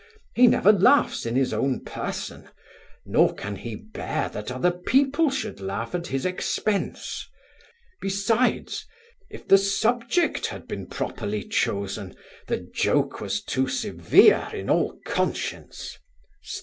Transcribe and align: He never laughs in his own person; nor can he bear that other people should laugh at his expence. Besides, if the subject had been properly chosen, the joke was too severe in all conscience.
He 0.33 0.47
never 0.47 0.71
laughs 0.71 1.27
in 1.27 1.35
his 1.35 1.53
own 1.53 1.81
person; 1.81 2.49
nor 3.05 3.35
can 3.35 3.55
he 3.55 3.75
bear 3.75 4.29
that 4.29 4.51
other 4.51 4.71
people 4.71 5.29
should 5.29 5.61
laugh 5.61 5.93
at 5.93 6.07
his 6.07 6.25
expence. 6.25 7.29
Besides, 8.01 8.87
if 9.29 9.47
the 9.47 9.59
subject 9.59 10.47
had 10.47 10.67
been 10.67 10.87
properly 10.87 11.43
chosen, 11.43 12.15
the 12.47 12.57
joke 12.57 13.21
was 13.21 13.43
too 13.43 13.67
severe 13.67 14.49
in 14.51 14.71
all 14.71 14.97
conscience. 15.05 15.99